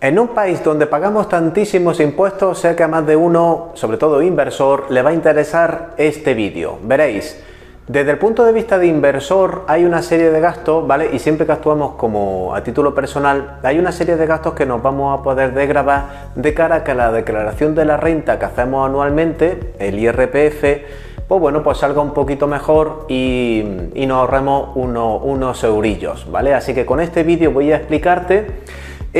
[0.00, 4.22] En un país donde pagamos tantísimos impuestos, sé que a más de uno, sobre todo
[4.22, 6.78] inversor, le va a interesar este vídeo.
[6.84, 7.42] Veréis,
[7.88, 11.10] desde el punto de vista de inversor hay una serie de gastos, ¿vale?
[11.12, 14.80] Y siempre que actuamos como a título personal, hay una serie de gastos que nos
[14.80, 18.88] vamos a poder desgravar de cara a que la declaración de la renta que hacemos
[18.88, 20.62] anualmente, el IRPF,
[21.26, 23.62] pues bueno, pues salga un poquito mejor y,
[23.94, 26.54] nos ahorremos unos eurillos, ¿vale?
[26.54, 28.46] Así que con este vídeo voy a explicarte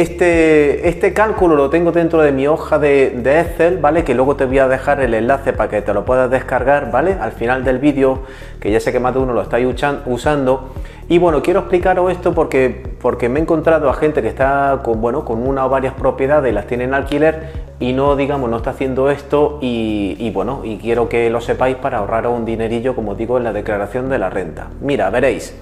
[0.00, 3.08] este, este cálculo lo tengo dentro de mi hoja de,
[3.40, 4.04] Excel, ¿vale?
[4.04, 7.16] Que luego te voy a dejar el enlace para que te lo puedas descargar, ¿vale?
[7.20, 8.22] Al final del vídeo,
[8.60, 9.66] que ya sé que más de uno lo estáis
[10.06, 10.72] usando.
[11.08, 15.00] Y bueno, quiero explicaros esto porque, porque me he encontrado a gente que está con,
[15.00, 18.58] bueno, con una o varias propiedades y las tiene en alquiler y no, digamos, no
[18.58, 22.94] está haciendo esto y, y bueno, y quiero que lo sepáis para ahorraros un dinerillo,
[22.94, 24.68] como digo, en la declaración de la renta.
[24.80, 25.54] Mira, veréis.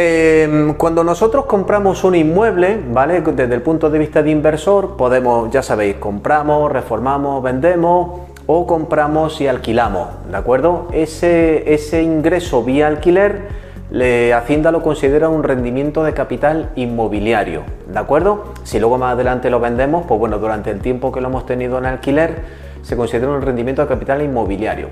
[0.00, 3.20] Em, cuando nosotros compramos un inmueble, ¿vale?
[3.20, 9.40] Desde el punto de vista de inversor, podemos, ya sabéis, compramos, reformamos, vendemos o compramos
[9.40, 10.86] y alquilamos, ¿de acuerdo?
[10.92, 13.48] Ese, ingreso vía alquiler,
[13.90, 18.54] le, Hacienda lo considera un rendimiento de capital inmobiliario, ¿de acuerdo?
[18.62, 21.76] Si luego más adelante lo vendemos, pues bueno, durante el tiempo que lo hemos tenido
[21.76, 22.36] en alquiler,
[22.82, 24.90] se considera un rendimiento de capital inmobiliario.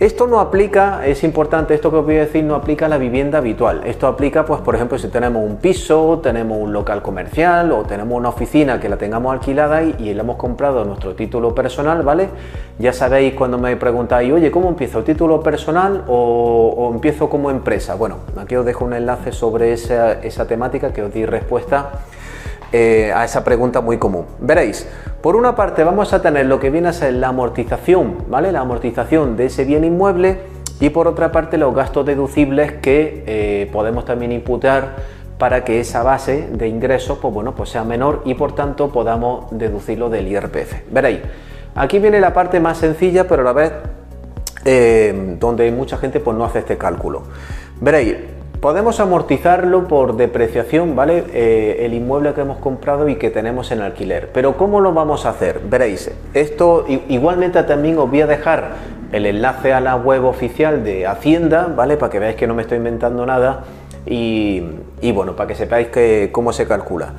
[0.00, 2.96] Esto no aplica, es importante, esto que os voy a decir no aplica a la
[2.96, 3.82] vivienda habitual.
[3.84, 8.16] Esto aplica, pues, por ejemplo, si tenemos un piso, tenemos un local comercial o tenemos
[8.16, 12.30] una oficina que la tengamos alquilada y, y le hemos comprado nuestro título personal, ¿vale?
[12.78, 15.04] Ya sabéis cuando me preguntáis, oye, ¿cómo empiezo?
[15.04, 17.94] ¿Título personal o, empiezo como empresa?
[17.94, 21.90] Bueno, aquí os dejo un enlace sobre esa, esa temática que os di respuesta
[22.72, 24.26] eh, a esa pregunta muy común.
[24.38, 24.86] Veréis,
[25.20, 28.52] por una parte vamos a tener lo que viene a ser la amortización, ¿vale?
[28.52, 30.38] La amortización de ese bien inmueble
[30.80, 34.96] y por otra parte los gastos deducibles que eh, podemos también imputar
[35.38, 39.46] para que esa base de ingresos pues bueno, pues sea menor y por tanto podamos
[39.50, 40.90] deducirlo del IRPF.
[40.90, 41.20] Veréis,
[41.74, 43.72] aquí viene la parte más sencilla pero a la vez
[44.64, 47.22] eh, donde mucha gente pues no hace este cálculo.
[47.80, 48.16] Veréis,
[48.60, 51.24] Podemos amortizarlo por depreciación, ¿vale?
[51.32, 54.28] Eh, el inmueble que hemos comprado y que tenemos en alquiler.
[54.34, 55.62] Pero ¿cómo lo vamos a hacer?
[55.64, 58.72] Veréis, esto igualmente también os voy a dejar
[59.12, 61.96] el enlace a la web oficial de Hacienda, ¿vale?
[61.96, 63.64] Para que veáis que no me estoy inventando nada
[64.06, 64.62] y,
[65.12, 67.14] bueno, para que sepáis que, cómo se calcula.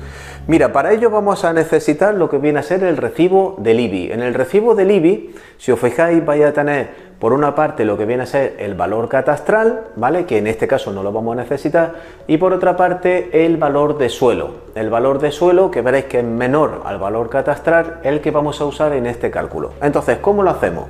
[0.46, 4.12] Mira, para ello vamos a necesitar lo que viene a ser el recibo del IBI.
[4.12, 7.96] En el recibo del IBI, si os fijáis, vais a tener por una parte lo
[7.96, 10.26] que viene a ser el valor catastral, ¿vale?
[10.26, 11.94] Que en este caso no lo vamos a necesitar,
[12.26, 14.50] y por otra parte el valor de suelo.
[14.74, 18.60] El valor de suelo que veréis que es menor al valor catastral, el que vamos
[18.60, 19.70] a usar en este cálculo.
[19.80, 20.88] Entonces, ¿cómo lo hacemos?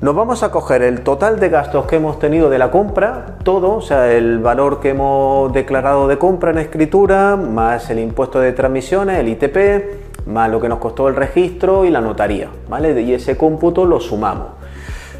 [0.00, 3.74] Nos vamos a coger el total de gastos que hemos tenido de la compra, todo,
[3.74, 8.52] o sea, el valor que hemos declarado de compra en escritura, más el impuesto de
[8.52, 13.00] transmisiones, el ITP, más lo que nos costó el registro y la notaría, ¿vale?
[13.00, 14.46] Y ese cómputo lo sumamos.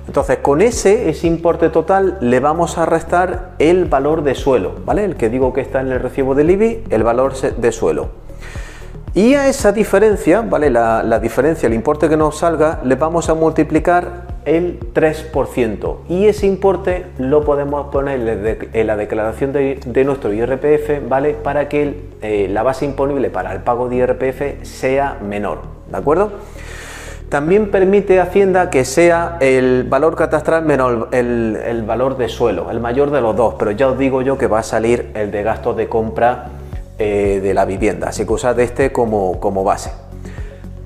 [0.06, 5.03] Entonces, con ese, ese importe total, le vamos a restar el valor de suelo, ¿vale?
[5.03, 8.10] El que digo que está en el recibo del IBI, el valor de suelo.
[9.15, 10.71] Y a esa diferencia, ¿vale?
[10.71, 15.97] La, diferencia, el importe que nos salga, le vamos a multiplicar el 3%.
[16.09, 21.34] Y ese importe lo podemos poner en la declaración de, nuestro IRPF, ¿vale?
[21.34, 25.59] Para que eh, la base imponible para el pago de IRPF sea menor,
[25.91, 26.32] ¿de acuerdo?
[27.28, 33.10] También permite Hacienda que sea el valor catastral menos el, valor de suelo, el mayor
[33.10, 35.76] de los dos, pero ya os digo yo que va a salir el de gastos
[35.76, 36.47] de compra
[36.98, 40.08] eh, de la vivienda, así que usad este como, como base.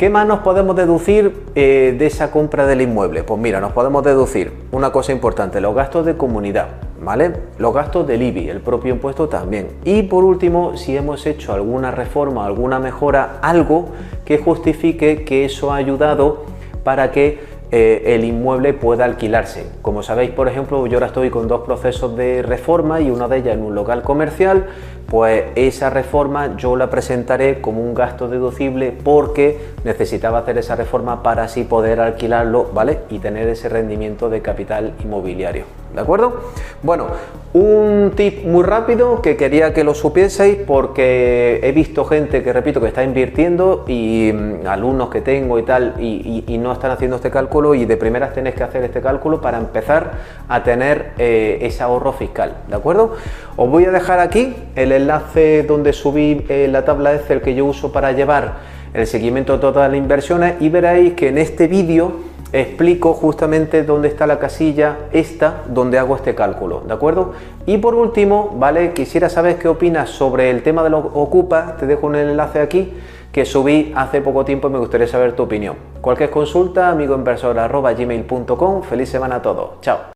[0.02, 3.22] ¿Qué más nos podemos deducir eh, de esa compra del inmueble?
[3.22, 6.70] Pues mira, nos podemos deducir una cosa importante, los gastos de comunidad,
[7.00, 7.34] ¿vale?
[7.58, 9.68] Los gastos del IBI, el propio impuesto también.
[9.84, 13.90] Y por último, si hemos hecho alguna reforma, alguna mejora, algo
[14.24, 16.46] que justifique que eso ha ayudado
[16.82, 17.38] para que
[17.72, 19.66] eh, el inmueble pueda alquilarse.
[19.82, 23.38] Como sabéis, por ejemplo, yo ahora estoy con dos procesos de reforma y una de
[23.38, 24.66] ellas en un local comercial
[25.12, 31.22] pues esa reforma yo la presentaré como un gasto deducible porque necesitaba hacer esa reforma
[31.22, 33.00] para así poder alquilarlo, ¿vale?
[33.10, 36.40] Y tener ese rendimiento de capital inmobiliario, ¿de acuerdo?
[36.82, 37.06] Bueno,
[37.52, 42.80] un tip muy rápido que quería que lo supieseis porque he visto gente que, repito,
[42.80, 47.30] que está invirtiendo y mm, alumnos que tengo y tal y, no están haciendo este
[47.30, 50.12] cálculo y de primeras tenéis que hacer este cálculo para empezar
[50.48, 53.16] a tener eh, ese ahorro fiscal, ¿de acuerdo?
[53.56, 57.64] Os voy a dejar aquí el enlace donde subí eh, la tabla Excel que yo
[57.64, 58.58] uso para llevar
[58.94, 64.08] el seguimiento de todas las inversiones y veréis que en este vídeo explico justamente dónde
[64.08, 67.32] está la casilla esta donde hago este cálculo, ¿de acuerdo?
[67.66, 68.92] Y por último, ¿vale?
[68.92, 72.92] Quisiera saber qué opinas sobre el tema de los ocupa, te dejo un enlace aquí
[73.32, 75.76] que subí hace poco tiempo y me gustaría saber tu opinión.
[76.02, 78.82] Cualquier consulta, amigoinversor.gmail.com.
[78.82, 79.80] Feliz semana a todos.
[79.80, 79.98] Chao.